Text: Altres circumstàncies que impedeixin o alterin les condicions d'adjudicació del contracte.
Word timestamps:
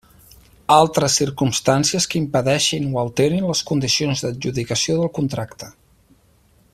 Altres 0.75 1.17
circumstàncies 1.21 2.07
que 2.13 2.17
impedeixin 2.21 2.89
o 2.95 2.99
alterin 3.03 3.45
les 3.51 3.63
condicions 3.73 4.25
d'adjudicació 4.27 4.97
del 5.03 5.13
contracte. 5.21 5.71